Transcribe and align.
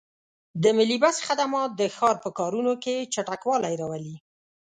د 0.63 0.63
ملي 0.77 0.97
بس 1.03 1.17
خدمات 1.27 1.69
د 1.75 1.81
ښار 1.95 2.15
په 2.23 2.29
کارونو 2.39 2.73
کې 2.83 3.07
چټکوالی 3.13 3.73
راولي. 3.81 4.15